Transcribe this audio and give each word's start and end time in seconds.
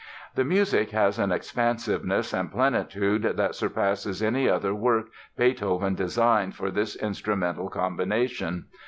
The 0.33 0.43
music 0.43 0.89
has 0.93 1.19
an 1.19 1.31
expansiveness 1.31 2.33
and 2.33 2.51
plenitude 2.51 3.21
that 3.21 3.53
surpass 3.53 4.19
any 4.19 4.49
other 4.49 4.73
work 4.73 5.09
Beethoven 5.37 5.93
designed 5.93 6.55
for 6.55 6.71
this 6.71 6.95
instrumental 6.95 7.69
combination. 7.69 8.65